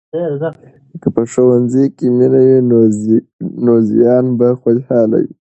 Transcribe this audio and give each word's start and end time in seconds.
که 1.01 1.07
په 1.15 1.21
ښوونځي 1.31 1.85
کې 1.97 2.07
مینه 2.17 2.41
وي، 2.47 2.57
نو 3.65 3.73
زویان 3.87 4.25
به 4.37 4.47
خوشحال 4.61 5.09
وي. 5.21 5.31